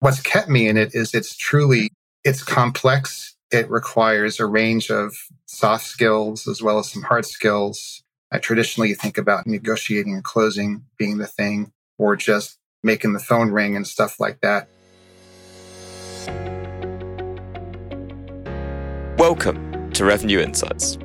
[0.00, 1.90] what's kept me in it is it's truly,
[2.22, 3.34] it's complex.
[3.50, 5.14] It requires a range of
[5.46, 8.02] soft skills as well as some hard skills.
[8.30, 13.50] I traditionally think about negotiating and closing being the thing or just making the phone
[13.50, 14.68] ring and stuff like that.
[19.18, 20.98] Welcome to Revenue Insights.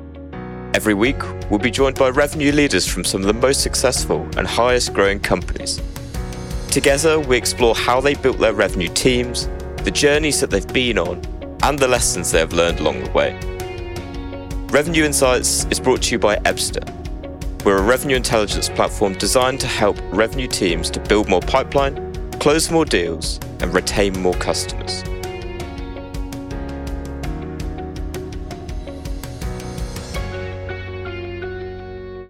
[0.74, 4.46] Every week, we'll be joined by revenue leaders from some of the most successful and
[4.46, 5.80] highest growing companies
[6.72, 9.46] Together, we explore how they built their revenue teams,
[9.84, 11.20] the journeys that they've been on,
[11.64, 13.38] and the lessons they have learned along the way.
[14.68, 16.82] Revenue Insights is brought to you by Ebsta.
[17.66, 22.70] We're a revenue intelligence platform designed to help revenue teams to build more pipeline, close
[22.70, 25.02] more deals, and retain more customers.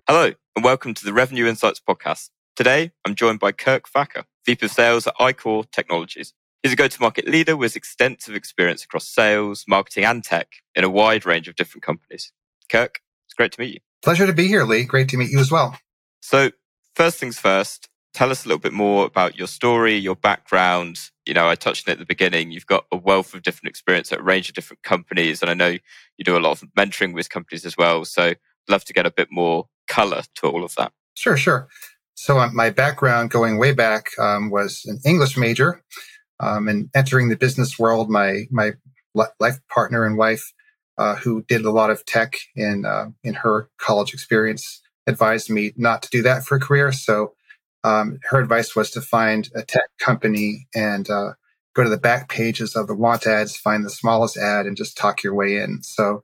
[0.08, 2.30] Hello, and welcome to the Revenue Insights podcast.
[2.56, 6.32] Today, I'm joined by Kirk Thacker, VP of Sales at iCore Technologies.
[6.62, 11.26] He's a go-to-market leader with extensive experience across sales, marketing, and tech in a wide
[11.26, 12.32] range of different companies.
[12.70, 13.80] Kirk, it's great to meet you.
[14.02, 14.84] Pleasure to be here, Lee.
[14.84, 15.76] Great to meet you as well.
[16.20, 16.50] So,
[16.94, 20.98] first things first, tell us a little bit more about your story, your background.
[21.26, 22.52] You know, I touched on it at the beginning.
[22.52, 25.54] You've got a wealth of different experience at a range of different companies, and I
[25.54, 25.78] know
[26.16, 28.04] you do a lot of mentoring with companies as well.
[28.04, 28.36] So, I'd
[28.68, 30.92] love to get a bit more color to all of that.
[31.14, 31.68] Sure, sure.
[32.22, 35.82] So uh, my background going way back um, was an English major,
[36.38, 38.74] um, and entering the business world, my my
[39.40, 40.52] life partner and wife,
[40.98, 45.72] uh, who did a lot of tech in uh, in her college experience, advised me
[45.76, 46.92] not to do that for a career.
[46.92, 47.34] So
[47.82, 51.32] um, her advice was to find a tech company and uh,
[51.74, 54.96] go to the back pages of the want ads, find the smallest ad, and just
[54.96, 55.82] talk your way in.
[55.82, 56.22] So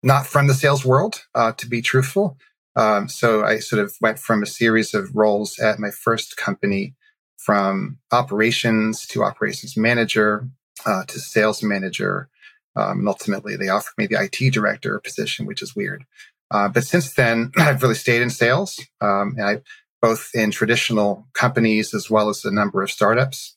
[0.00, 2.38] not from the sales world, uh, to be truthful.
[2.76, 6.94] Um, so I sort of went from a series of roles at my first company
[7.36, 10.48] from operations to operations manager
[10.86, 12.28] uh, to sales manager.
[12.76, 16.04] Um, and ultimately, they offered me the IT director position, which is weird.
[16.50, 19.60] Uh, but since then, I've really stayed in sales, um, and I
[20.00, 23.56] both in traditional companies as well as a number of startups.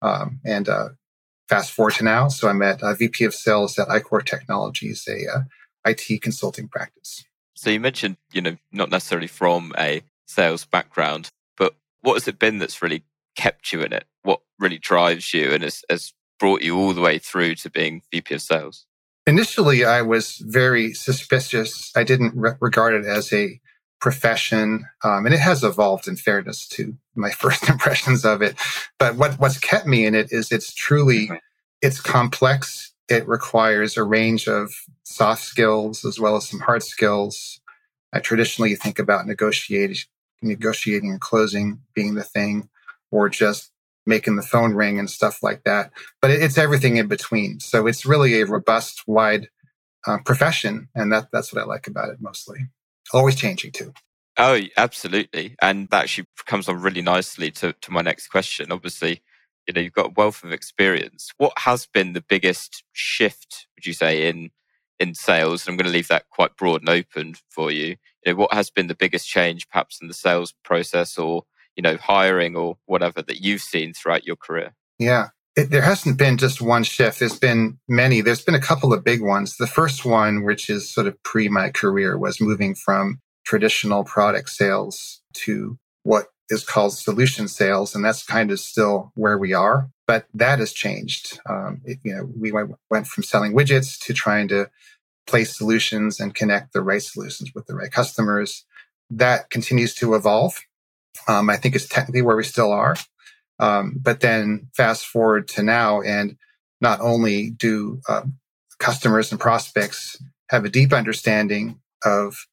[0.00, 0.88] Um, and uh,
[1.48, 5.30] fast forward to now, so I'm at uh, VP of Sales at iCore Technologies, a
[5.30, 5.42] uh,
[5.84, 7.24] IT consulting practice.
[7.62, 12.40] So you mentioned, you know, not necessarily from a sales background, but what has it
[12.40, 13.04] been that's really
[13.36, 14.04] kept you in it?
[14.24, 18.02] What really drives you and has, has brought you all the way through to being
[18.10, 18.86] VP of sales?
[19.28, 21.92] Initially, I was very suspicious.
[21.94, 23.60] I didn't re- regard it as a
[24.00, 26.08] profession, um, and it has evolved.
[26.08, 28.56] In fairness to my first impressions of it,
[28.98, 31.30] but what what's kept me in it is it's truly
[31.80, 34.72] it's complex it requires a range of
[35.04, 37.60] soft skills as well as some hard skills.
[38.12, 39.98] I traditionally think about negotiating,
[40.42, 42.68] negotiating and closing being the thing,
[43.10, 43.70] or just
[44.06, 45.92] making the phone ring and stuff like that.
[46.20, 47.60] But it's everything in between.
[47.60, 49.48] So it's really a robust, wide
[50.06, 52.66] uh, profession, and that that's what I like about it mostly.
[53.12, 53.92] Always changing too.
[54.38, 58.72] Oh, absolutely, and that actually comes on really nicely to to my next question.
[58.72, 59.22] Obviously,
[59.66, 61.30] you know you've got a wealth of experience.
[61.36, 64.50] What has been the biggest shift would you say in
[64.98, 65.66] in sales?
[65.66, 67.96] I'm going to leave that quite broad and open for you.
[68.24, 71.44] You know what has been the biggest change perhaps in the sales process or
[71.76, 74.74] you know hiring or whatever that you've seen throughout your career?
[74.98, 75.28] Yeah.
[75.54, 77.18] It, there hasn't been just one shift.
[77.18, 78.22] There's been many.
[78.22, 79.56] There's been a couple of big ones.
[79.58, 84.48] The first one which is sort of pre my career was moving from traditional product
[84.48, 89.90] sales to what is called solution sales, and that's kind of still where we are.
[90.06, 91.40] But that has changed.
[91.48, 94.70] Um, it, you know, we went, went from selling widgets to trying to
[95.26, 98.64] place solutions and connect the right solutions with the right customers.
[99.10, 100.60] That continues to evolve.
[101.28, 102.96] Um, I think it's technically where we still are.
[103.58, 106.36] Um, but then fast forward to now, and
[106.80, 108.22] not only do uh,
[108.78, 110.20] customers and prospects
[110.50, 112.46] have a deep understanding of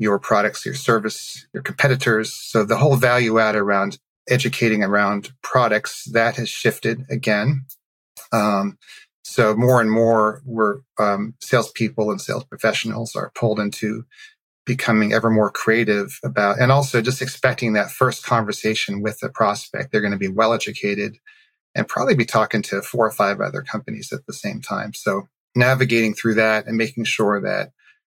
[0.00, 2.32] your products, your service, your competitors.
[2.32, 7.66] So the whole value add around educating around products that has shifted again.
[8.32, 8.78] Um,
[9.22, 14.06] so more and more, we're um, salespeople and sales professionals are pulled into
[14.64, 19.92] becoming ever more creative about, and also just expecting that first conversation with the prospect.
[19.92, 21.18] They're going to be well educated
[21.74, 24.94] and probably be talking to four or five other companies at the same time.
[24.94, 27.72] So navigating through that and making sure that,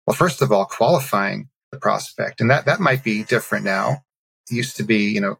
[0.07, 2.41] well, first of all, qualifying the prospect.
[2.41, 4.03] And that, that might be different now.
[4.49, 5.37] It used to be, you know,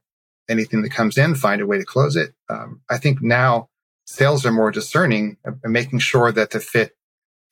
[0.50, 2.34] anything that comes in, find a way to close it.
[2.50, 3.70] Um, I think now
[4.06, 6.92] sales are more discerning and making sure that the fit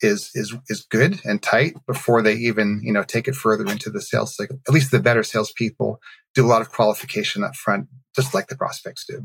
[0.00, 3.90] is, is, is good and tight before they even, you know, take it further into
[3.90, 4.60] the sales cycle.
[4.68, 5.98] At least the better salespeople
[6.34, 9.22] do a lot of qualification up front, just like the prospects do.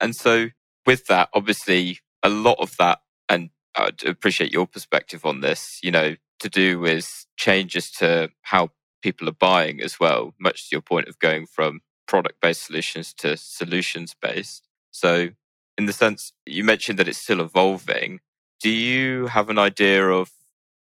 [0.00, 0.48] And so
[0.86, 5.90] with that, obviously, a lot of that, and I'd appreciate your perspective on this, you
[5.90, 8.70] know, to do with changes to how
[9.02, 13.12] people are buying as well, much to your point of going from product based solutions
[13.14, 14.68] to solutions based.
[14.90, 15.30] So,
[15.78, 18.20] in the sense you mentioned that it's still evolving,
[18.60, 20.30] do you have an idea of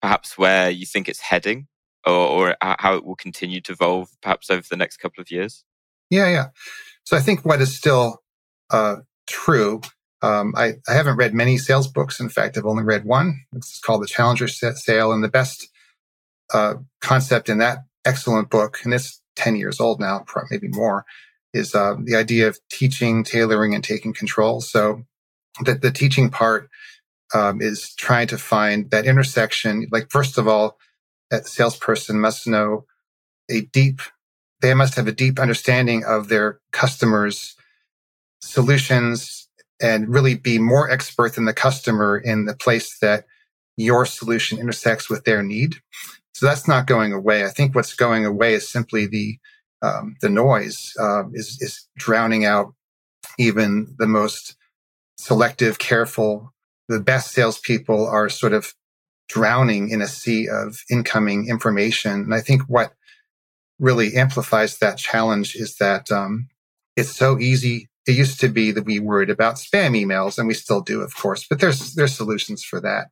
[0.00, 1.66] perhaps where you think it's heading
[2.06, 5.64] or, or how it will continue to evolve perhaps over the next couple of years?
[6.10, 6.46] Yeah, yeah.
[7.04, 8.22] So I think what is still
[8.70, 8.96] uh,
[9.26, 9.80] true,
[10.22, 12.20] um, I, I, haven't read many sales books.
[12.20, 13.44] In fact, I've only read one.
[13.54, 15.12] It's called The Challenger Sale.
[15.12, 15.68] And the best
[16.52, 21.04] uh, concept in that excellent book, and it's 10 years old now, maybe more,
[21.52, 24.60] is uh, the idea of teaching, tailoring, and taking control.
[24.60, 25.02] So
[25.60, 26.68] the, the teaching part
[27.34, 29.86] um, is trying to find that intersection.
[29.90, 30.78] Like, first of all,
[31.30, 32.86] a salesperson must know
[33.50, 34.00] a deep,
[34.60, 37.56] they must have a deep understanding of their customers'
[38.40, 39.48] solutions
[39.80, 43.26] and really be more expert than the customer in the place that
[43.76, 45.76] your solution intersects with their need.
[46.36, 47.46] So that's not going away.
[47.46, 49.38] I think what's going away is simply the
[49.80, 52.74] um, the noise uh, is is drowning out
[53.38, 54.54] even the most
[55.16, 56.52] selective, careful.
[56.90, 58.74] The best salespeople are sort of
[59.30, 62.12] drowning in a sea of incoming information.
[62.12, 62.92] And I think what
[63.78, 66.48] really amplifies that challenge is that um,
[66.96, 67.88] it's so easy.
[68.06, 71.16] It used to be that we worried about spam emails, and we still do, of
[71.16, 73.06] course, but there's there's solutions for that.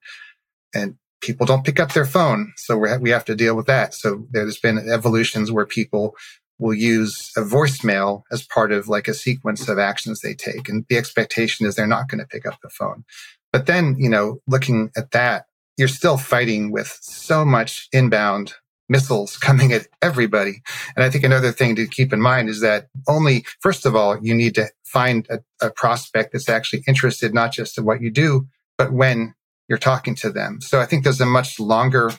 [0.75, 3.95] And people don't pick up their phone, so we we have to deal with that.
[3.95, 6.15] So there's been evolutions where people
[6.59, 10.85] will use a voicemail as part of like a sequence of actions they take, and
[10.89, 13.05] the expectation is they're not going to pick up the phone.
[13.53, 18.55] But then, you know, looking at that, you're still fighting with so much inbound
[18.89, 20.63] missiles coming at everybody.
[20.97, 24.19] And I think another thing to keep in mind is that only, first of all,
[24.21, 28.11] you need to find a, a, prospect that's actually interested, not just in what you
[28.11, 28.47] do,
[28.77, 29.35] but when
[29.69, 30.61] you're talking to them.
[30.61, 32.11] So I think there's a much longer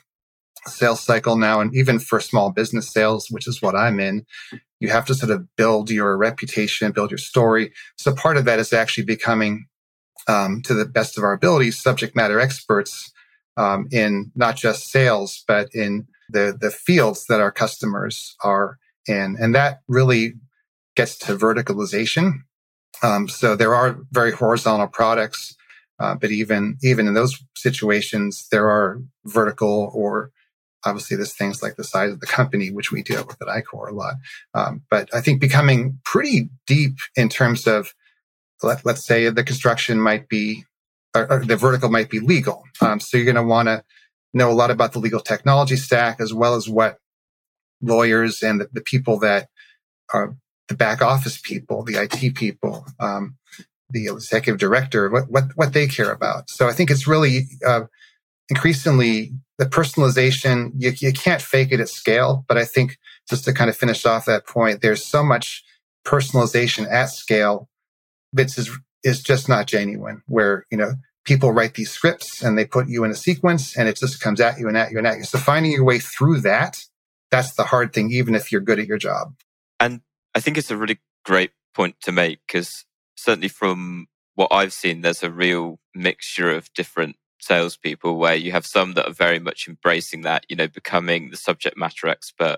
[0.67, 1.61] sales cycle now.
[1.61, 4.25] And even for small business sales, which is what I'm in,
[4.79, 7.71] you have to sort of build your reputation, build your story.
[7.97, 9.67] So part of that is actually becoming,
[10.27, 13.11] um, to the best of our abilities, subject matter experts
[13.57, 19.37] um, in not just sales, but in the, the fields that our customers are in.
[19.39, 20.33] And that really
[20.95, 22.39] gets to verticalization.
[23.03, 25.55] Um, so there are very horizontal products,
[25.99, 30.31] uh, but even, even in those situations, there are vertical or
[30.85, 33.89] obviously there's things like the size of the company, which we deal with at iQor
[33.89, 34.15] a lot.
[34.53, 37.93] Um, but I think becoming pretty deep in terms of,
[38.61, 40.63] let, us say the construction might be
[41.15, 42.63] or, or the vertical might be legal.
[42.81, 43.83] Um, so you're going to want to
[44.33, 46.97] know a lot about the legal technology stack as well as what
[47.81, 49.47] lawyers and the, the people that
[50.13, 50.35] are
[50.67, 53.37] the back office people, the IT people, um,
[53.95, 56.49] the executive director, what, what, what they care about.
[56.49, 57.85] So I think it's really uh,
[58.49, 60.71] increasingly the personalization.
[60.75, 62.97] You, you can't fake it at scale, but I think
[63.29, 65.63] just to kind of finish off that point, there's so much
[66.05, 67.69] personalization at scale
[68.33, 68.69] that is
[69.03, 70.21] is just not genuine.
[70.27, 73.87] Where you know people write these scripts and they put you in a sequence and
[73.87, 75.23] it just comes at you and at you and at you.
[75.23, 76.83] So finding your way through that,
[77.31, 79.33] that's the hard thing, even if you're good at your job.
[79.79, 80.01] And
[80.35, 85.01] I think it's a really great point to make because certainly from what I've seen,
[85.01, 89.67] there's a real mixture of different salespeople where you have some that are very much
[89.67, 92.57] embracing that, you know, becoming the subject matter expert.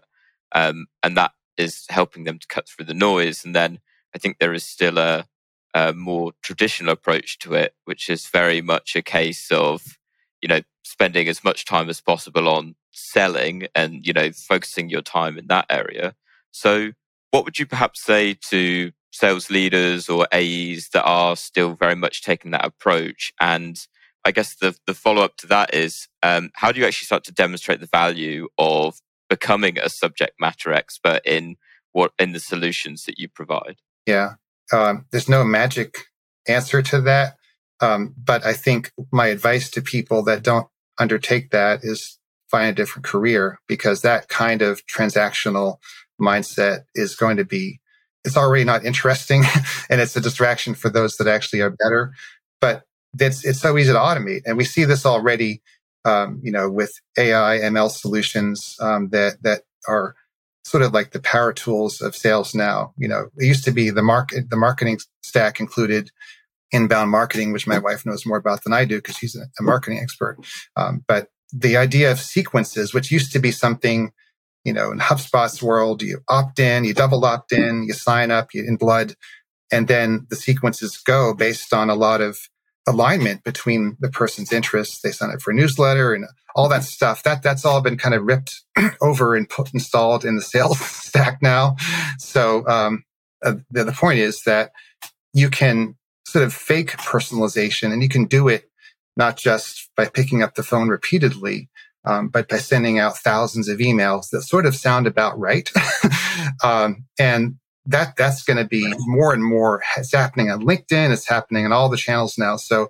[0.54, 3.44] Um, and that is helping them to cut through the noise.
[3.44, 3.80] And then
[4.16, 5.26] I think there is still a,
[5.74, 9.98] a more traditional approach to it, which is very much a case of,
[10.42, 15.02] you know, spending as much time as possible on selling and, you know, focusing your
[15.02, 16.16] time in that area.
[16.52, 16.92] So,
[17.32, 22.24] what would you perhaps say to sales leaders or AEs that are still very much
[22.24, 23.32] taking that approach?
[23.40, 23.78] And
[24.26, 27.24] I guess the, the follow up to that is um, how do you actually start
[27.26, 29.00] to demonstrate the value of
[29.30, 31.56] becoming a subject matter expert in
[31.92, 33.78] what in the solutions that you provide?
[34.06, 34.34] Yeah.
[34.72, 35.96] Um, there's no magic
[36.48, 37.38] answer to that.
[37.80, 40.68] Um, but I think my advice to people that don't
[41.00, 42.18] undertake that is
[42.50, 45.78] find a different career because that kind of transactional
[46.20, 47.80] mindset is going to be,
[48.28, 49.44] it's already not interesting
[49.90, 52.14] and it's a distraction for those that actually are better.
[52.62, 52.84] But
[53.20, 54.42] it's, it's so easy to automate.
[54.46, 55.62] And we see this already,
[56.06, 60.16] um, you know, with AI, ML solutions um, that, that are
[60.64, 62.94] sort of like the power tools of sales now.
[62.98, 66.12] You know, it used to be the market, the marketing stack included
[66.72, 70.00] inbound marketing, which my wife knows more about than I do because she's a, marketing
[70.00, 70.38] expert.
[70.76, 74.12] Um, but the idea of sequences, which used to be something,
[74.68, 78.54] you know, in HubSpot's world, you opt in, you double opt in, you sign up,
[78.54, 79.16] you in blood.
[79.72, 82.38] and then the sequences go based on a lot of
[82.86, 85.02] alignment between the person's interests.
[85.02, 87.24] They sign up for a newsletter and all that stuff.
[87.24, 88.62] That that's all been kind of ripped
[89.02, 91.78] over and put installed in the sales stack now.
[92.20, 93.04] So um,
[93.44, 94.72] uh, the, the point is that
[95.34, 95.96] you can
[96.26, 98.70] sort of fake personalization, and you can do it
[99.16, 101.70] not just by picking up the phone repeatedly,
[102.08, 105.70] um, but by sending out thousands of emails that sort of sound about right.
[106.64, 109.84] um, and that that's going to be more and more.
[109.98, 111.12] It's happening on LinkedIn.
[111.12, 112.56] It's happening on all the channels now.
[112.56, 112.90] So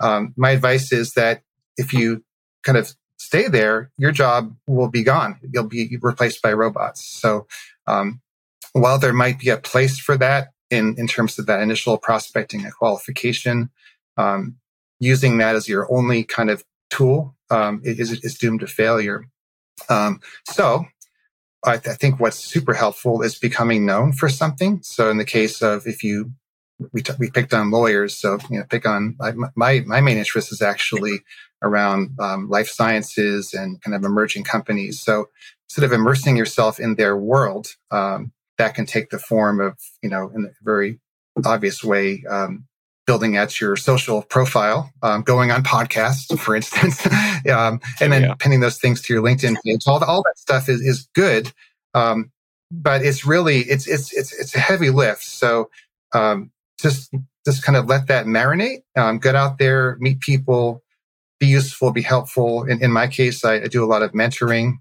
[0.00, 1.42] um, my advice is that
[1.76, 2.22] if you
[2.62, 5.38] kind of stay there, your job will be gone.
[5.50, 7.04] You'll be replaced by robots.
[7.04, 7.46] So
[7.86, 8.20] um,
[8.72, 12.64] while there might be a place for that in in terms of that initial prospecting
[12.64, 13.70] and qualification,
[14.18, 14.56] um,
[15.00, 19.24] using that as your only kind of tool um, is, is doomed to failure.
[19.88, 20.84] Um, so
[21.64, 24.80] I, th- I, think what's super helpful is becoming known for something.
[24.82, 26.32] So in the case of if you
[26.92, 29.16] we, t- we picked on lawyers, so you know pick on
[29.56, 31.20] my my main interest is actually
[31.62, 35.00] around um, life sciences and kind of emerging companies.
[35.00, 35.28] So
[35.68, 40.08] sort of immersing yourself in their world um, that can take the form of you
[40.08, 41.00] know in a very
[41.44, 42.67] obvious way um,
[43.08, 47.06] building out your social profile, um, going on podcasts, for instance,
[47.50, 48.34] um, and then yeah.
[48.34, 49.84] pinning those things to your LinkedIn page.
[49.86, 51.50] All, the, all that stuff is, is good.
[51.94, 52.30] Um,
[52.70, 55.22] but it's really, it's, it's, it's, it's a heavy lift.
[55.22, 55.70] So,
[56.12, 57.10] um, just,
[57.46, 60.82] just kind of let that marinate, um, get out there, meet people,
[61.40, 62.64] be useful, be helpful.
[62.64, 64.74] In, in my case, I, I do a lot of mentoring.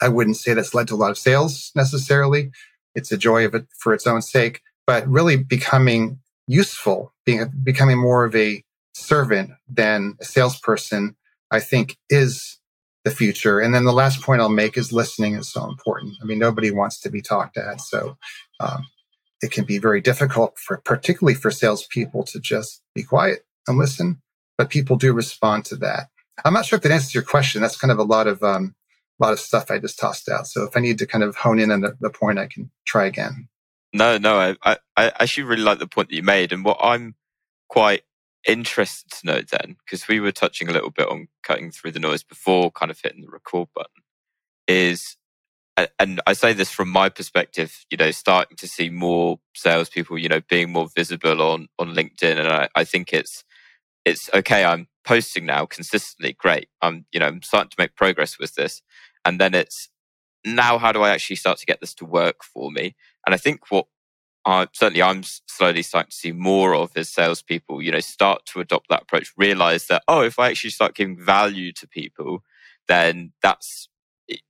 [0.00, 2.50] I wouldn't say that's led to a lot of sales necessarily.
[2.94, 7.98] It's a joy of it for its own sake, but really becoming useful, being becoming
[7.98, 8.64] more of a
[8.94, 11.14] servant than a salesperson,
[11.50, 12.58] I think is
[13.04, 13.60] the future.
[13.60, 16.14] And then the last point I'll make is listening is so important.
[16.20, 18.16] I mean, nobody wants to be talked at, so
[18.58, 18.84] um,
[19.40, 24.20] it can be very difficult for, particularly for salespeople, to just be quiet and listen.
[24.56, 26.08] But people do respond to that.
[26.44, 27.62] I'm not sure if that answers your question.
[27.62, 28.74] That's kind of a lot of um,
[29.20, 30.46] a lot of stuff I just tossed out.
[30.46, 32.70] So if I need to kind of hone in on the, the point, I can
[32.86, 33.48] try again.
[33.92, 36.52] No, no, I, I, actually really like the point that you made.
[36.52, 37.14] And what I'm
[37.68, 38.02] quite
[38.46, 41.98] interested to know then, because we were touching a little bit on cutting through the
[41.98, 44.02] noise before kind of hitting the record button,
[44.66, 45.16] is,
[45.98, 50.28] and I say this from my perspective, you know, starting to see more salespeople, you
[50.28, 52.38] know, being more visible on, on LinkedIn.
[52.38, 53.44] And I, I think it's,
[54.04, 54.64] it's okay.
[54.64, 56.34] I'm posting now consistently.
[56.34, 56.68] Great.
[56.82, 58.82] I'm, you know, I'm starting to make progress with this.
[59.24, 59.88] And then it's,
[60.44, 62.94] now how do I actually start to get this to work for me?
[63.28, 63.84] And I think what
[64.46, 68.60] uh, certainly I'm slowly starting to see more of as salespeople, you know, start to
[68.60, 72.42] adopt that approach, realize that, oh, if I actually start giving value to people,
[72.86, 73.90] then that's,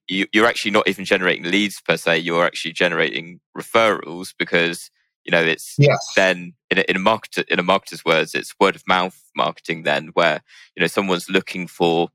[0.07, 4.93] you, you're actually not even generating leads per se, you're actually generating referrals because,
[5.25, 5.99] you know, it's yes.
[6.15, 9.83] then in a, in a marketer, in a marketer's words, it's word of mouth marketing
[9.83, 10.41] then where,
[10.77, 12.11] you know, someone's looking for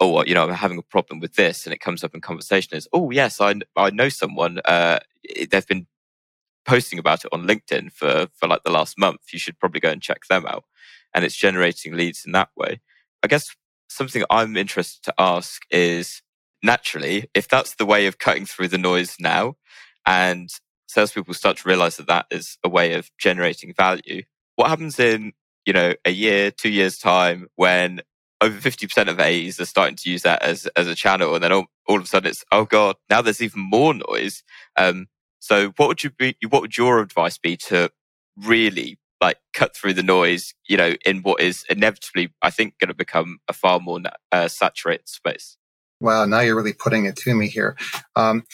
[0.00, 2.76] oh, you know, I'm having a problem with this, and it comes up in conversation
[2.76, 4.60] is, oh, yes, I, I know someone.
[4.64, 5.00] Uh,
[5.50, 5.86] they've been
[6.68, 9.20] posting about it on LinkedIn for for like the last month.
[9.32, 10.64] You should probably go and check them out,
[11.14, 12.80] and it's generating leads in that way.
[13.22, 13.56] I guess
[13.88, 16.22] something I'm interested to ask is
[16.62, 19.56] naturally, if that's the way of cutting through the noise now,
[20.06, 20.50] and
[20.86, 24.22] salespeople start to realize that that is a way of generating value,
[24.56, 25.32] what happens in
[25.64, 28.02] you know a year, two years time when
[28.40, 31.34] over 50% of AEs are starting to use that as, as a channel.
[31.34, 34.44] And then all, all of a sudden it's, oh God, now there's even more noise.
[34.76, 35.08] Um,
[35.38, 37.90] so what would you be, what would your advice be to
[38.36, 42.88] really like cut through the noise, you know, in what is inevitably, I think, going
[42.88, 45.56] to become a far more uh, saturated space?
[46.00, 47.76] Wow, now you're really putting it to me here.
[48.14, 48.44] Um,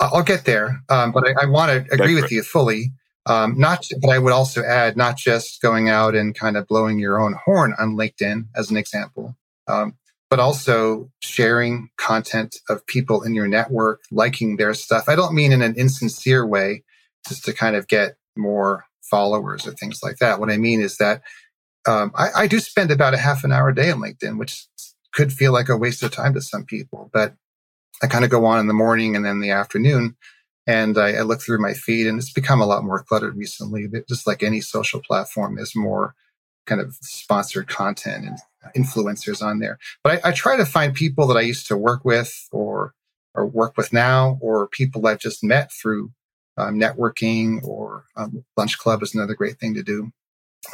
[0.00, 2.32] I'll get there, um, but I, I want to agree with it.
[2.32, 2.92] you fully.
[3.24, 6.98] Um, not, but I would also add not just going out and kind of blowing
[6.98, 9.36] your own horn on LinkedIn as an example,
[9.68, 9.94] um,
[10.32, 15.06] but also sharing content of people in your network, liking their stuff.
[15.06, 16.84] I don't mean in an insincere way,
[17.28, 20.40] just to kind of get more followers or things like that.
[20.40, 21.20] What I mean is that
[21.86, 24.66] um, I, I do spend about a half an hour a day on LinkedIn, which
[25.12, 27.34] could feel like a waste of time to some people, but
[28.02, 30.16] I kind of go on in the morning and then the afternoon
[30.66, 33.86] and I, I, look through my feed and it's become a lot more cluttered recently.
[34.08, 36.14] Just like any social platform, there's more
[36.66, 38.38] kind of sponsored content and
[38.76, 39.78] influencers on there.
[40.02, 42.94] But I, I try to find people that I used to work with or
[43.34, 46.12] or work with now, or people I've just met through
[46.58, 50.12] um, networking or um, lunch club is another great thing to do,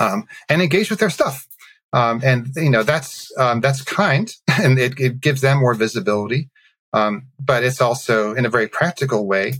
[0.00, 1.46] um, and engage with their stuff.
[1.92, 4.30] Um, and you know that's um, that's kind,
[4.60, 6.50] and it, it, gives them more visibility.
[6.92, 9.54] Um, but it's also in a very practical way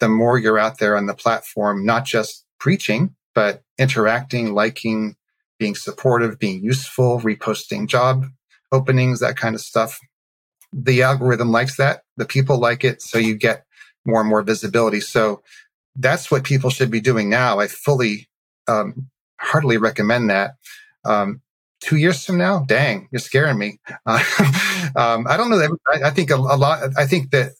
[0.00, 5.16] the more you're out there on the platform, not just preaching, but interacting, liking,
[5.58, 8.26] being supportive, being useful, reposting job
[8.72, 9.98] openings, that kind of stuff.
[10.72, 12.02] The algorithm likes that.
[12.16, 13.00] The people like it.
[13.02, 13.64] So you get
[14.04, 15.00] more and more visibility.
[15.00, 15.42] So
[15.96, 17.60] that's what people should be doing now.
[17.60, 18.28] I fully,
[18.66, 19.08] um,
[19.38, 20.56] heartily recommend that.
[21.04, 21.40] Um,
[21.80, 23.78] two years from now, dang, you're scaring me.
[24.06, 24.22] Uh,
[24.96, 25.58] um, I don't know.
[25.58, 26.90] That, I, I think a, a, lot.
[26.96, 27.52] I think that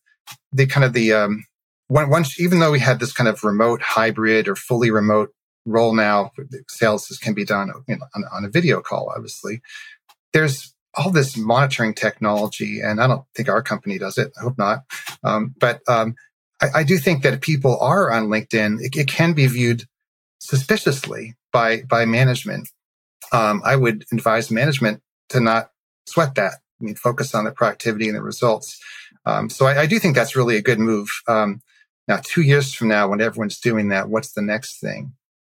[0.52, 1.44] the kind of the um,
[1.88, 5.30] once, even though we had this kind of remote hybrid or fully remote
[5.64, 6.32] role now,
[6.68, 9.12] sales can be done you know, on, on a video call.
[9.14, 9.62] Obviously,
[10.32, 14.32] there's all this monitoring technology, and I don't think our company does it.
[14.38, 14.84] I hope not.
[15.22, 16.14] Um, but um,
[16.60, 19.84] I, I, do think that if people are on LinkedIn, it, it can be viewed
[20.38, 22.68] suspiciously by by management
[23.32, 25.70] um, I would advise management to not
[26.06, 26.54] sweat that.
[26.80, 28.80] I mean, focus on the productivity and the results.
[29.26, 31.08] Um, so I, I, do think that's really a good move.
[31.26, 31.62] Um,
[32.06, 35.14] now, two years from now, when everyone's doing that, what's the next thing?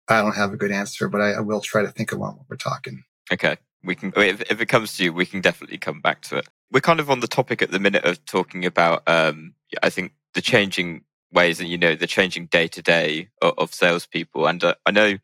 [0.09, 2.35] I don't have a good answer, but I, I will try to think of one
[2.35, 3.03] while we're talking.
[3.31, 4.13] Okay, we can.
[4.15, 6.47] If, if, it comes to you, we can definitely come back to it.
[6.71, 9.03] We're kind of on the topic at the minute of talking about.
[9.07, 13.73] Um, I think the changing ways and you know the changing day to day of
[13.73, 15.17] salespeople, and uh, I know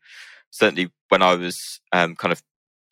[0.50, 2.42] certainly when I was um, kind of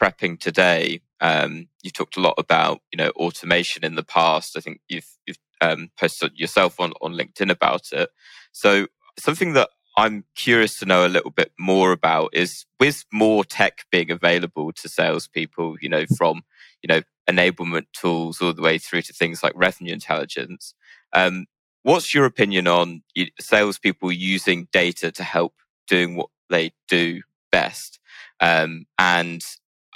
[0.02, 4.56] prepping today, um, you talked a lot about you know automation in the past.
[4.56, 8.10] I think you've you've um, posted yourself on on LinkedIn about it.
[8.52, 8.86] So
[9.18, 13.84] something that I'm curious to know a little bit more about is with more tech
[13.90, 16.42] being available to salespeople, you know, from
[16.82, 20.74] you know enablement tools all the way through to things like revenue intelligence.
[21.12, 21.46] Um,
[21.82, 23.02] what's your opinion on
[23.40, 25.54] salespeople using data to help
[25.88, 28.00] doing what they do best.
[28.40, 29.42] Um, and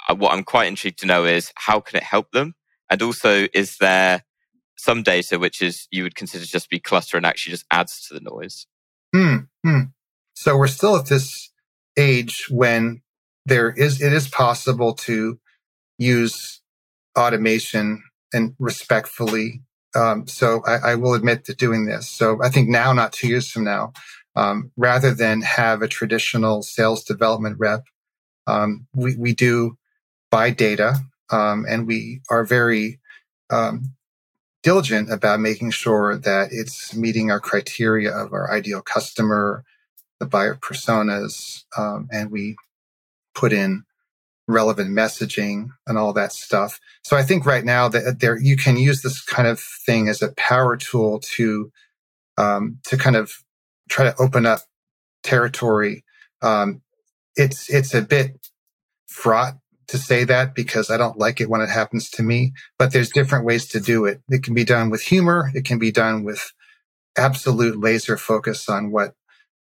[0.07, 2.55] uh, what I'm quite intrigued to know is how can it help them?
[2.89, 4.23] And also, is there
[4.77, 8.13] some data which is you would consider just be clutter and actually just adds to
[8.13, 8.67] the noise?
[9.13, 9.37] Hmm.
[9.65, 9.81] hmm.
[10.33, 11.51] So we're still at this
[11.97, 13.01] age when
[13.45, 15.39] there is it is possible to
[15.97, 16.61] use
[17.17, 19.61] automation and respectfully.
[19.95, 22.07] Um, so I, I, will admit to doing this.
[22.09, 23.93] So I think now, not two years from now,
[24.35, 27.83] um, rather than have a traditional sales development rep.
[28.45, 29.77] Um, we, we do
[30.29, 30.95] buy data
[31.31, 32.99] um, and we are very
[33.49, 33.95] um,
[34.67, 39.63] diligent about making sure that it's meeting our criteria of our ideal customer,
[40.19, 42.53] the buyer personas, um, and we
[43.33, 43.85] put in
[44.45, 46.81] relevant messaging and all that stuff.
[47.05, 50.21] So I think right now that there you can use this kind of thing as
[50.21, 51.71] a power tool to
[52.37, 53.31] um, to kind of
[53.89, 54.59] try to open up
[55.23, 56.03] territory.
[56.41, 56.81] Um,
[57.37, 58.31] it's it's a bit
[59.07, 59.53] fraught
[59.87, 62.53] to say that because I don't like it when it happens to me.
[62.77, 64.21] But there's different ways to do it.
[64.29, 65.51] It can be done with humor.
[65.53, 66.51] It can be done with
[67.17, 69.13] absolute laser focus on what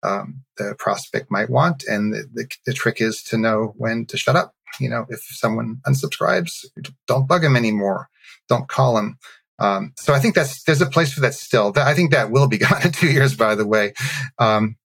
[0.04, 4.18] um, the prospect might want, and the, the, the trick is to know when to
[4.18, 4.54] shut up.
[4.80, 6.66] You know, if someone unsubscribes,
[7.08, 8.10] don't bug them anymore.
[8.48, 9.18] Don't call them.
[9.60, 11.72] Um, so I think that's there's a place for that still.
[11.76, 13.94] I think that will be gone in two years, by the way.
[14.40, 14.76] Um,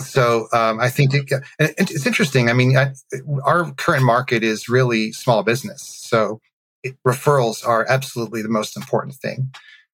[0.00, 2.48] so um, I think it, it's interesting.
[2.48, 2.92] I mean, I,
[3.44, 6.40] our current market is really small business, so
[6.82, 9.50] it, referrals are absolutely the most important thing,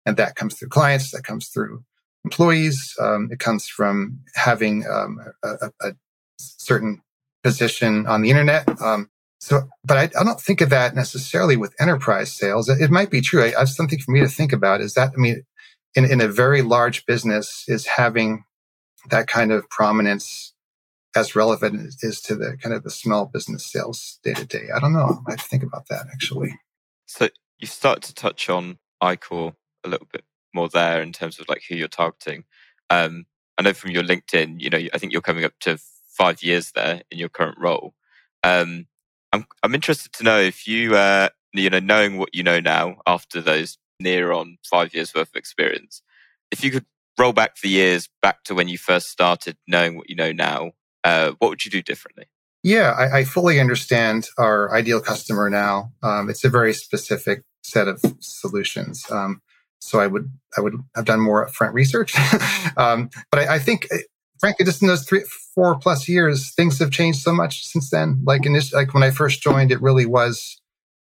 [0.04, 1.84] and that comes through clients, that comes through
[2.24, 5.92] employees, um, it comes from having um, a, a,
[6.38, 7.00] certain
[7.44, 8.68] position on the internet.
[8.80, 9.10] Um,
[9.40, 12.68] so, but I, I, don't think of that necessarily with enterprise sales.
[12.68, 13.44] It, it might be true.
[13.44, 15.44] I, I, something for me to think about is that, I mean,
[15.94, 18.44] in, in a very large business is having
[19.10, 20.52] that kind of prominence
[21.14, 24.68] as relevant as is to the kind of the small business sales day to day.
[24.74, 25.22] I don't know.
[25.26, 26.58] I have to think about that actually.
[27.06, 31.48] So you start to touch on iQor a little bit more there in terms of
[31.48, 32.44] like who you're targeting.
[32.90, 33.26] Um,
[33.58, 36.72] I know from your LinkedIn, you know, I think you're coming up to five years
[36.72, 37.94] there in your current role.
[38.42, 38.86] Um,
[39.32, 42.96] I'm I'm interested to know if you uh, you know knowing what you know now
[43.06, 46.02] after those near on five years worth of experience,
[46.50, 46.86] if you could
[47.18, 50.72] roll back the years back to when you first started knowing what you know now,
[51.05, 52.27] uh, what would you do differently?
[52.62, 55.92] Yeah, I, I fully understand our ideal customer now.
[56.03, 59.05] Um, it's a very specific set of solutions.
[59.11, 59.42] Um,
[59.81, 62.14] so I would I would have done more upfront research.
[62.77, 63.88] um, but I, I, think
[64.38, 68.22] frankly, just in those three, four plus years, things have changed so much since then.
[68.25, 70.61] Like in this, like when I first joined, it really was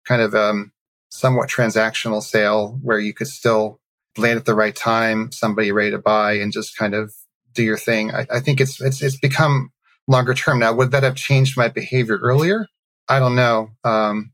[0.07, 0.73] kind of um,
[1.11, 3.81] somewhat transactional sale where you could still
[4.19, 7.13] land at the right time, somebody ready to buy, and just kind of
[7.55, 8.13] do your thing.
[8.13, 9.71] I, I think it's it's it's become
[10.07, 10.73] longer term now.
[10.73, 12.67] Would that have changed my behavior earlier?
[13.09, 13.71] I don't know.
[13.85, 14.33] Um,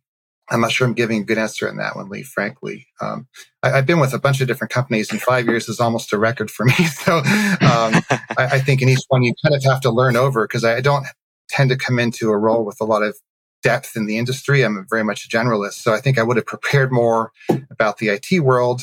[0.51, 2.87] I'm not sure I'm giving a good answer on that one, Lee, frankly.
[3.01, 3.27] Um,
[3.63, 6.19] I, have been with a bunch of different companies and five years is almost a
[6.19, 6.75] record for me.
[6.75, 7.23] So um,
[8.11, 10.81] I, I, think in each one you kind of have to learn over because I
[10.81, 11.07] don't
[11.49, 13.17] tend to come into a role with a lot of
[13.63, 14.63] depth in the industry.
[14.63, 15.75] I'm very much a generalist.
[15.75, 17.33] So I think I would have prepared more
[17.71, 18.83] about the IT world.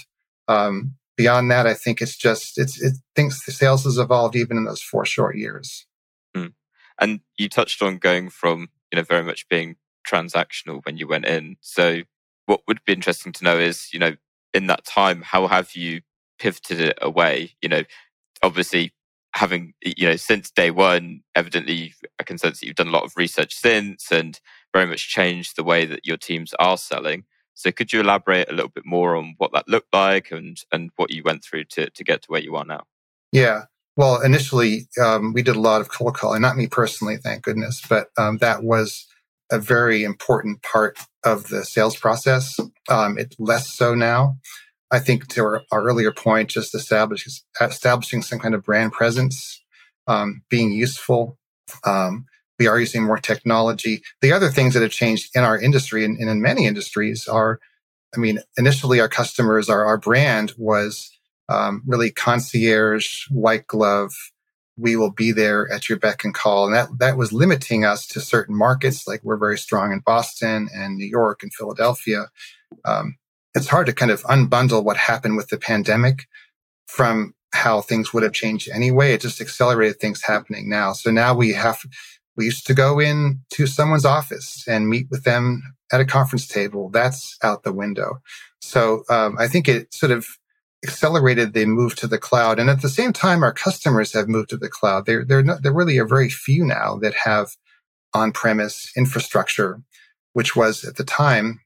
[0.51, 4.57] Um, beyond that, I think it's just, it's, it thinks the sales has evolved even
[4.57, 5.85] in those four short years.
[6.35, 6.53] Mm.
[6.99, 9.75] And you touched on going from, you know, very much being
[10.07, 11.57] transactional when you went in.
[11.61, 12.01] So
[12.47, 14.15] what would be interesting to know is, you know,
[14.53, 16.01] in that time, how have you
[16.39, 17.51] pivoted it away?
[17.61, 17.83] You know,
[18.41, 18.91] obviously
[19.33, 23.05] having, you know, since day one, evidently I can sense that you've done a lot
[23.05, 24.39] of research since and
[24.73, 27.23] very much changed the way that your teams are selling.
[27.61, 30.89] So could you elaborate a little bit more on what that looked like and, and
[30.95, 32.83] what you went through to, to get to where you are now?
[33.31, 33.65] Yeah.
[33.95, 37.81] Well, initially, um, we did a lot of cold calling, not me personally, thank goodness,
[37.87, 39.05] but um, that was
[39.51, 42.59] a very important part of the sales process.
[42.89, 44.37] Um, it's less so now.
[44.89, 49.61] I think to our, our earlier point, just establishing, establishing some kind of brand presence,
[50.07, 51.37] um, being useful.
[51.85, 52.25] Um,
[52.61, 54.03] we are using more technology.
[54.21, 57.59] The other things that have changed in our industry and, and in many industries are,
[58.15, 61.09] I mean, initially our customers, our, our brand was
[61.49, 64.13] um, really concierge, white glove,
[64.77, 66.67] we will be there at your beck and call.
[66.67, 69.07] And that, that was limiting us to certain markets.
[69.07, 72.27] Like we're very strong in Boston and New York and Philadelphia.
[72.85, 73.17] Um,
[73.55, 76.27] it's hard to kind of unbundle what happened with the pandemic
[76.85, 79.13] from how things would have changed anyway.
[79.13, 80.93] It just accelerated things happening now.
[80.93, 81.79] So now we have,
[82.37, 86.47] we used to go in to someone's office and meet with them at a conference
[86.47, 86.89] table.
[86.89, 88.21] That's out the window.
[88.61, 90.25] So um, I think it sort of
[90.83, 92.57] accelerated the move to the cloud.
[92.57, 95.05] And at the same time, our customers have moved to the cloud.
[95.05, 97.49] They're, they're, not, they're very few now that have
[98.13, 99.81] on-premise infrastructure,
[100.33, 101.59] which was at the time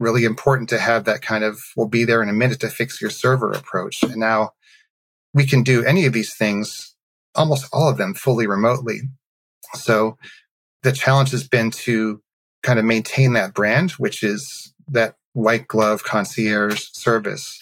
[0.00, 3.00] really important to have that kind of, we'll be there in a minute to fix
[3.00, 4.02] your server approach.
[4.02, 4.50] And now
[5.32, 6.94] we can do any of these things,
[7.34, 9.00] almost all of them fully remotely.
[9.74, 10.16] So
[10.82, 12.22] the challenge has been to
[12.62, 17.60] kind of maintain that brand, which is that white glove concierge service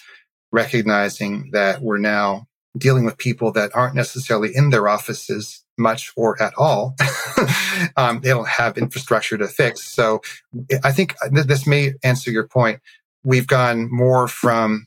[0.53, 2.47] recognizing that we're now
[2.77, 6.95] dealing with people that aren't necessarily in their offices much or at all.
[7.97, 9.83] um, they don't have infrastructure to fix.
[9.83, 10.21] So
[10.85, 12.81] I think this may answer your point.
[13.25, 14.87] We've gone more from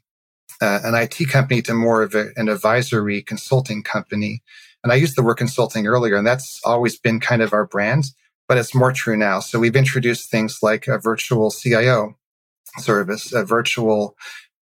[0.62, 4.42] uh, an IT company to more of a, an advisory consulting company.
[4.84, 8.06] And I used the word consulting earlier, and that's always been kind of our brand,
[8.48, 9.40] but it's more true now.
[9.40, 12.18] So we've introduced things like a virtual CIO
[12.80, 14.16] service, a virtual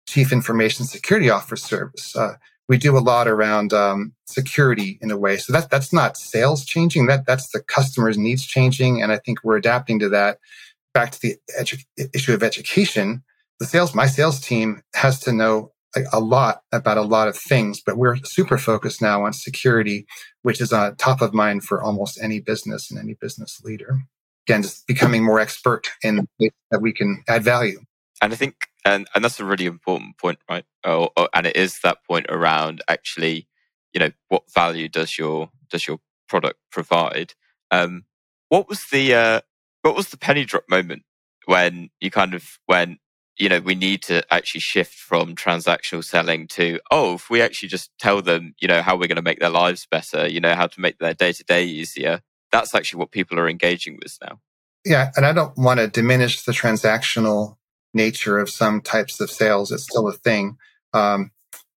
[0.07, 2.15] chief information security officer service.
[2.15, 2.35] Uh,
[2.69, 5.37] we do a lot around um, security in a way.
[5.37, 7.07] So that that's not sales changing.
[7.07, 10.39] That that's the customer's needs changing, and I think we're adapting to that.
[10.93, 13.23] Back to the edu- issue of education,
[13.59, 15.71] the sales my sales team has to know
[16.11, 20.05] a lot about a lot of things, but we're super focused now on security,
[20.41, 23.99] which is on top of mind for almost any business and any business leader.
[24.47, 26.27] Again, just becoming more expert in
[26.71, 27.79] that we can add value.
[28.21, 30.65] And I think and and that's a really important point, right?
[30.83, 33.47] Oh, oh, and it is that point around actually,
[33.93, 37.33] you know, what value does your does your product provide?
[37.71, 38.05] Um,
[38.49, 39.41] what was the uh,
[39.81, 41.03] what was the penny drop moment
[41.45, 42.97] when you kind of when
[43.37, 47.69] you know we need to actually shift from transactional selling to oh if we actually
[47.69, 50.55] just tell them you know how we're going to make their lives better you know
[50.55, 54.17] how to make their day to day easier that's actually what people are engaging with
[54.21, 54.39] now
[54.85, 57.57] yeah and i don't want to diminish the transactional
[57.93, 59.71] nature of some types of sales.
[59.71, 60.57] It's still a thing.
[60.93, 61.31] Um,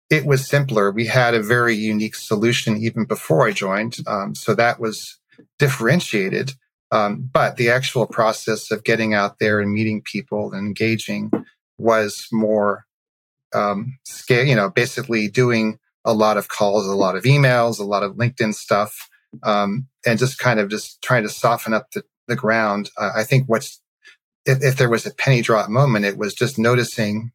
[0.09, 0.91] it was simpler.
[0.91, 3.99] We had a very unique solution even before I joined.
[4.07, 5.19] Um, so that was
[5.59, 6.53] differentiated.
[6.93, 11.31] Um, but the actual process of getting out there and meeting people and engaging
[11.79, 12.87] was more
[13.55, 17.85] um, scale, you know, basically doing a lot of calls, a lot of emails, a
[17.85, 19.09] lot of LinkedIn stuff,
[19.43, 22.91] um, and just kind of just trying to soften up the, the ground.
[22.97, 23.81] Uh, I think what's
[24.45, 27.33] if, if, there was a penny drop moment, it was just noticing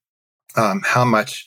[0.55, 1.45] um, how much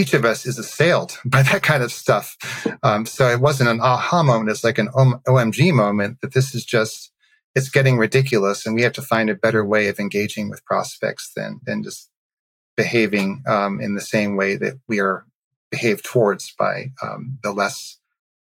[0.00, 2.36] each of us is assailed by that kind of stuff.
[2.82, 4.50] Um, so it wasn't an aha moment.
[4.50, 7.12] It's like an OMG moment that this is just,
[7.54, 11.32] it's getting ridiculous and we have to find a better way of engaging with prospects
[11.36, 12.08] than, than just
[12.76, 15.26] behaving um, in the same way that we are
[15.70, 17.98] behaved towards by um, the less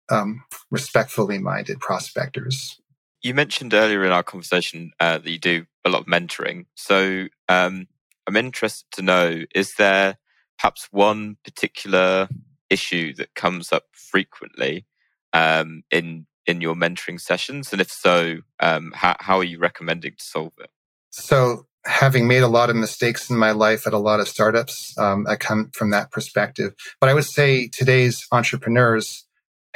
[0.10, 2.80] um, respectfully minded prospectors.
[3.22, 6.66] You mentioned earlier in our conversation uh, that you do a lot of mentoring.
[6.76, 7.88] So um,
[8.28, 10.18] I'm interested to know is there
[10.63, 12.30] perhaps one particular
[12.69, 14.86] issue that comes up frequently
[15.34, 20.12] um, in in your mentoring sessions, and if so, um, how, how are you recommending
[20.12, 20.69] to solve it?
[21.10, 24.93] So, having made a lot of mistakes in my life at a lot of startups,
[24.97, 26.73] um, I come from that perspective.
[26.99, 29.26] But I would say today's entrepreneurs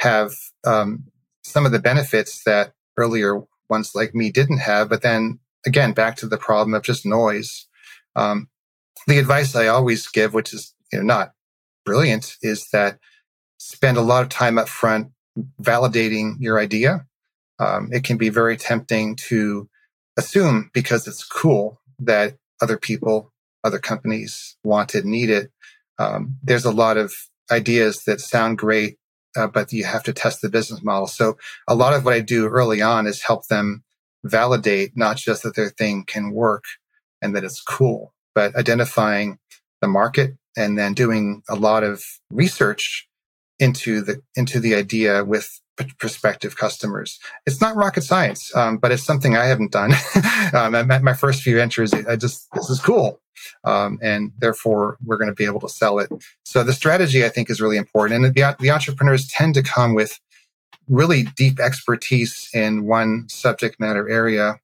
[0.00, 0.32] have
[0.66, 1.04] um,
[1.42, 4.90] some of the benefits that earlier ones like me didn't have.
[4.90, 7.66] But then again, back to the problem of just noise.
[8.14, 8.48] Um,
[9.06, 11.32] the advice I always give, which is you know, not
[11.84, 12.98] brilliant, is that
[13.58, 15.08] spend a lot of time up front
[15.60, 17.06] validating your idea.
[17.58, 19.68] Um, it can be very tempting to
[20.16, 23.32] assume because it's cool that other people,
[23.64, 25.50] other companies want it, need it.
[25.98, 27.12] Um, there's a lot of
[27.50, 28.98] ideas that sound great,
[29.36, 31.06] uh, but you have to test the business model.
[31.06, 33.82] So a lot of what I do early on is help them
[34.24, 36.64] validate not just that their thing can work
[37.22, 39.38] and that it's cool, but identifying
[39.80, 43.08] the market and then doing a lot of research
[43.58, 45.60] into the into the idea with
[45.98, 47.18] prospective customers.
[47.46, 49.92] It's not rocket science, um, but it's something I haven't done.
[50.52, 53.20] um, my, my, first few ventures, I just this is cool,
[53.64, 56.10] um, and therefore we're going to be able to sell it.
[56.44, 59.94] So the strategy I think is really important, and the, the entrepreneurs tend to come
[59.94, 60.18] with
[60.88, 64.58] really deep expertise in one subject matter area.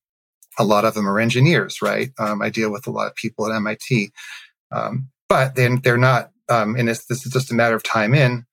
[0.59, 2.11] A lot of them are engineers, right?
[2.18, 4.11] Um, I deal with a lot of people at MIT,
[4.72, 6.30] um, but then they're not.
[6.50, 8.44] Um, and this is just a matter of time in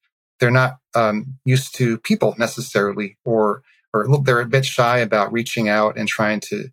[0.41, 5.69] they're not um, used to people necessarily, or or they're a bit shy about reaching
[5.69, 6.69] out and trying to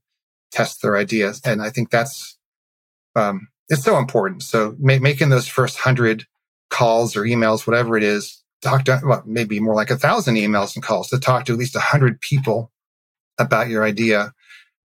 [0.51, 1.41] test their ideas.
[1.45, 2.39] And I think that's
[3.15, 4.43] um, it's so important.
[4.43, 6.25] So ma- making those first hundred
[6.71, 10.75] calls or emails, whatever it is, talk to well, maybe more like a thousand emails
[10.75, 12.73] and calls to talk to at least a hundred people
[13.39, 14.33] about your idea.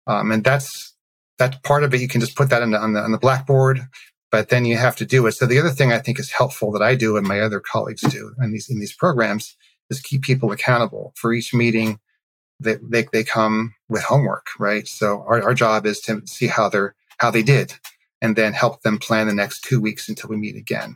[0.05, 0.93] Um, and that's
[1.39, 2.01] that's part of it.
[2.01, 3.87] You can just put that the, on the on the blackboard
[4.33, 5.33] but then you have to do it.
[5.33, 8.01] So the other thing I think is helpful that I do and my other colleagues
[8.01, 9.55] do in these in these programs
[9.91, 11.99] is keep people accountable for each meeting.
[12.59, 14.87] They they, they come with homework, right?
[14.87, 17.75] So our, our job is to see how they're how they did,
[18.23, 20.95] and then help them plan the next two weeks until we meet again.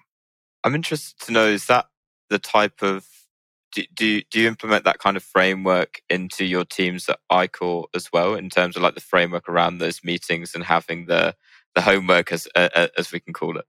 [0.64, 1.86] I'm interested to know is that
[2.32, 3.06] the type of
[3.72, 8.10] do, do, do you implement that kind of framework into your teams at iQor as
[8.12, 11.36] well in terms of like the framework around those meetings and having the
[11.78, 13.66] the homework, as uh, as we can call it?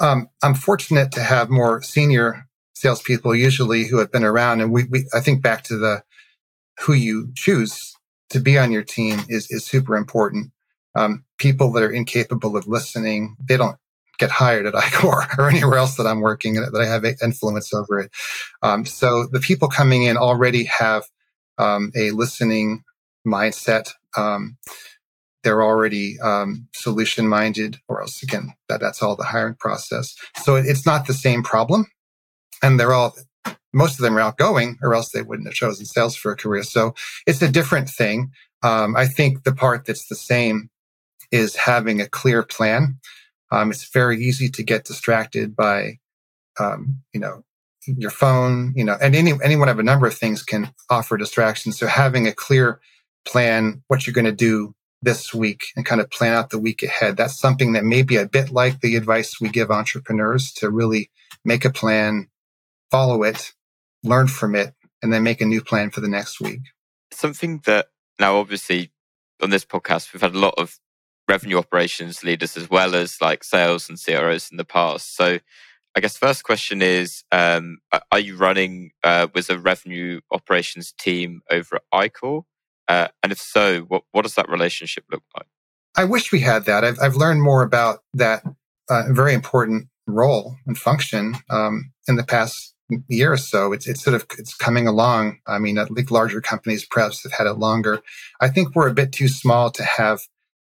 [0.00, 4.84] Um, I'm fortunate to have more senior salespeople usually who have been around, and we,
[4.84, 6.02] we I think back to the
[6.80, 7.94] who you choose
[8.30, 10.52] to be on your team is is super important.
[10.94, 13.76] Um, people that are incapable of listening, they don't
[14.18, 18.00] get hired at iQor or anywhere else that I'm working that I have influence over
[18.00, 18.10] it.
[18.62, 21.04] Um, so the people coming in already have
[21.58, 22.84] um, a listening
[23.26, 23.90] mindset.
[24.16, 24.56] Um,
[25.48, 30.14] they're already um, solution minded, or else again, that, that's all the hiring process.
[30.42, 31.86] So it, it's not the same problem.
[32.62, 33.16] And they're all,
[33.72, 36.62] most of them are outgoing, or else they wouldn't have chosen sales for a career.
[36.64, 36.94] So
[37.26, 38.30] it's a different thing.
[38.62, 40.68] Um, I think the part that's the same
[41.32, 42.98] is having a clear plan.
[43.50, 45.98] Um, it's very easy to get distracted by,
[46.60, 47.42] um, you know,
[47.86, 51.78] your phone, you know, and any, anyone of a number of things can offer distractions.
[51.78, 52.80] So having a clear
[53.24, 56.82] plan, what you're going to do this week and kind of plan out the week
[56.82, 57.16] ahead.
[57.16, 61.10] That's something that may be a bit like the advice we give entrepreneurs to really
[61.44, 62.28] make a plan,
[62.90, 63.52] follow it,
[64.02, 66.60] learn from it, and then make a new plan for the next week.
[67.12, 67.86] Something that
[68.18, 68.90] now, obviously,
[69.40, 70.78] on this podcast, we've had a lot of
[71.28, 75.14] revenue operations leaders as well as like sales and CROs in the past.
[75.14, 75.38] So,
[75.96, 77.78] I guess first question is: um,
[78.12, 82.44] Are you running uh, with a revenue operations team over at iQor?
[82.88, 85.46] Uh, and if so, what, what does that relationship look like?
[85.96, 86.84] I wish we had that.
[86.84, 88.42] I've, I've learned more about that
[88.88, 92.74] uh, very important role and function um, in the past
[93.08, 93.72] year or so.
[93.72, 95.38] It's, it's sort of it's coming along.
[95.46, 98.00] I mean, I think larger companies perhaps have had it longer.
[98.40, 100.20] I think we're a bit too small to have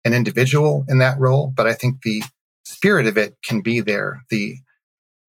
[0.04, 2.22] an individual in that role, but I think the
[2.64, 4.24] spirit of it can be there.
[4.30, 4.56] The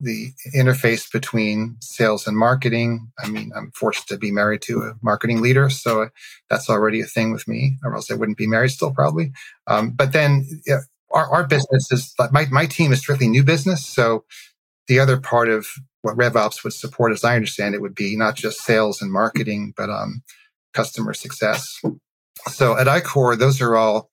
[0.03, 3.11] the interface between sales and marketing.
[3.23, 6.09] I mean, I'm forced to be married to a marketing leader, so
[6.49, 9.31] that's already a thing with me, or else I wouldn't be married still, probably.
[9.67, 13.85] Um, but then yeah, our, our business is my, my team is strictly new business.
[13.85, 14.25] So
[14.87, 15.67] the other part of
[16.01, 19.73] what RevOps would support, as I understand it, would be not just sales and marketing,
[19.77, 20.23] but um,
[20.73, 21.79] customer success.
[22.49, 24.09] So at iCore, those are all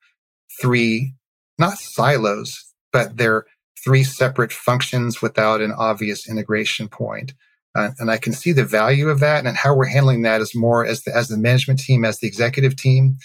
[0.61, 1.15] three,
[1.59, 3.45] not silos, but they're
[3.83, 7.35] three separate functions without an obvious integration point.
[7.75, 10.55] Uh, and I can see the value of that and how we're handling that is
[10.55, 13.17] more as the, as the management team, as the executive team.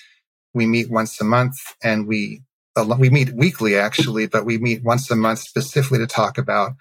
[0.54, 2.42] We meet once a month and we,
[2.98, 6.74] we meet weekly actually, but we meet once a month specifically to talk about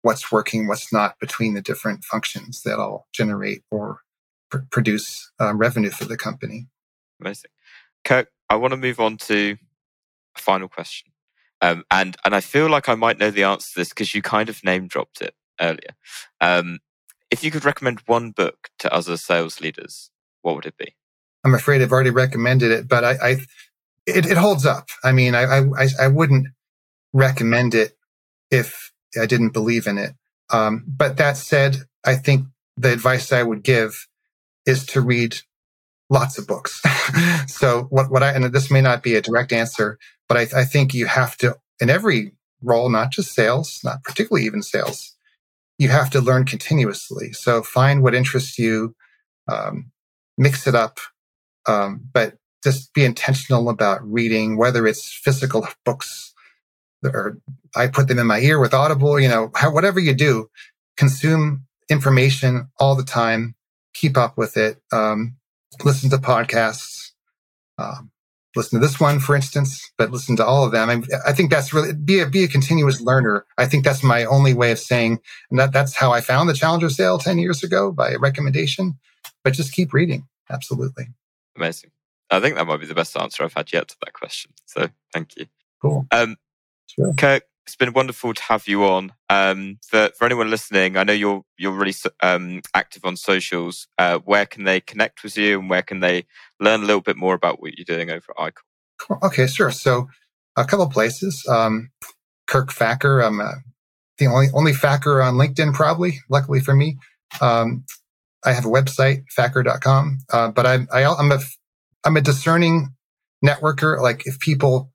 [0.00, 4.00] what's working, what's not between the different functions that all generate or
[4.50, 6.66] pr- produce uh, revenue for the company.
[7.20, 7.50] Amazing.
[8.04, 9.56] Kirk, I want to move on to
[10.36, 11.11] a final question.
[11.62, 14.20] Um, and and I feel like I might know the answer to this because you
[14.20, 15.94] kind of name dropped it earlier.
[16.40, 16.80] Um,
[17.30, 20.10] if you could recommend one book to other sales leaders,
[20.42, 20.96] what would it be?
[21.44, 23.30] I'm afraid I've already recommended it, but I, I
[24.06, 24.88] it, it, holds up.
[25.02, 26.48] I mean, I, I, I wouldn't
[27.12, 27.96] recommend it
[28.50, 30.12] if I didn't believe in it.
[30.50, 32.46] Um, but that said, I think
[32.76, 34.06] the advice I would give
[34.66, 35.36] is to read
[36.10, 36.82] lots of books.
[37.46, 39.98] so what, what I, and this may not be a direct answer,
[40.32, 44.46] but I, I think you have to, in every role, not just sales, not particularly
[44.46, 45.14] even sales,
[45.76, 47.34] you have to learn continuously.
[47.34, 48.94] So find what interests you,
[49.46, 49.90] um,
[50.38, 51.00] mix it up,
[51.68, 56.32] um, but just be intentional about reading, whether it's physical books
[57.04, 57.36] or
[57.76, 60.48] I put them in my ear with Audible, you know, how, whatever you do,
[60.96, 63.54] consume information all the time,
[63.92, 65.36] keep up with it, um,
[65.84, 67.10] listen to podcasts,
[67.76, 68.10] um,
[68.56, 70.90] listen to this one, for instance, but listen to all of them.
[70.90, 73.46] I, I, think that's really be a be a continuous learner.
[73.58, 76.54] I think that's my only way of saying, and that that's how I found the
[76.54, 78.98] Challenger sale ten years ago by recommendation.
[79.44, 80.28] But just keep reading.
[80.50, 81.08] Absolutely.
[81.56, 81.90] Amazing.
[82.30, 84.52] I think that might be the best answer I've had yet to that question.
[84.66, 85.46] So thank you.
[85.80, 86.06] Cool.
[86.10, 86.36] Um,
[86.86, 87.12] sure.
[87.16, 89.12] Kirk, it's been wonderful to have you on.
[89.28, 93.86] Um, for for anyone listening, I know you're you're really um, active on socials.
[93.98, 96.26] Uh, where can they connect with you, and where can they
[96.60, 98.54] learn a little bit more about what you're doing over at?
[99.00, 99.18] Cool.
[99.22, 99.70] Okay, sure.
[99.70, 100.08] So
[100.56, 101.44] a couple places.
[101.48, 101.90] Um,
[102.46, 103.24] Kirk Facker.
[103.24, 103.54] I'm uh,
[104.18, 106.18] the only only Facker on LinkedIn, probably.
[106.28, 106.98] Luckily for me,
[107.40, 107.84] um,
[108.44, 110.18] I have a website, Facker.com.
[110.30, 111.38] Uh, but I, I I'm a
[112.04, 112.88] I'm a discerning
[113.44, 114.00] networker.
[114.00, 114.91] Like if people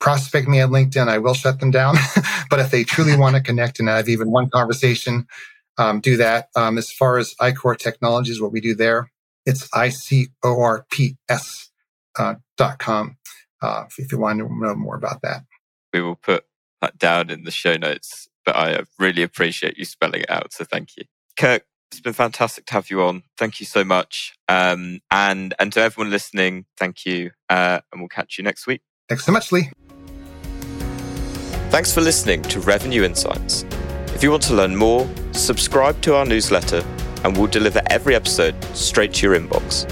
[0.00, 1.96] prospect me on LinkedIn, I will shut them down.
[2.50, 5.26] but if they truly want to connect and have even one conversation,
[5.78, 6.48] um, do that.
[6.56, 9.10] Um, as far as iCorps Technologies, what we do there,
[9.46, 11.70] it's I-C-O-R-P-S
[12.18, 13.16] uh, dot com
[13.62, 15.44] uh, if you want to know more about that.
[15.92, 16.44] We will put
[16.80, 20.52] that down in the show notes, but I really appreciate you spelling it out.
[20.52, 21.04] So thank you.
[21.38, 23.24] Kirk, it's been fantastic to have you on.
[23.36, 24.34] Thank you so much.
[24.48, 27.32] Um, and, and to everyone listening, thank you.
[27.48, 28.82] Uh, and we'll catch you next week.
[29.08, 29.70] Thanks so much, Lee.
[31.70, 33.64] Thanks for listening to Revenue Insights.
[34.12, 36.84] If you want to learn more, subscribe to our newsletter
[37.22, 39.88] and we'll deliver every episode straight to your inbox.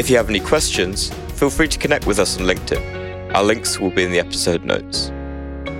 [0.00, 3.34] If you have any questions, feel free to connect with us on LinkedIn.
[3.34, 5.12] Our links will be in the episode notes.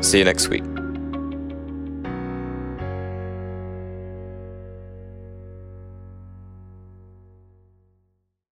[0.03, 0.78] See you next week.